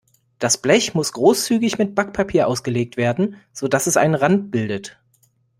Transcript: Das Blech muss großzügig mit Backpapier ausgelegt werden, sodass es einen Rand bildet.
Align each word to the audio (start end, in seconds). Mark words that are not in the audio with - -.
Das 0.39 0.57
Blech 0.59 0.95
muss 0.95 1.13
großzügig 1.13 1.77
mit 1.77 1.93
Backpapier 1.93 2.47
ausgelegt 2.47 2.97
werden, 2.97 3.35
sodass 3.53 3.85
es 3.85 3.97
einen 3.97 4.15
Rand 4.15 4.49
bildet. 4.49 4.97